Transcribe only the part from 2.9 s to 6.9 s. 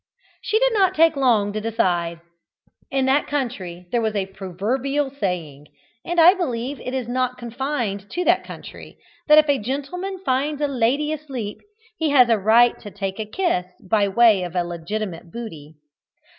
that country there was a proverbial saying and I believe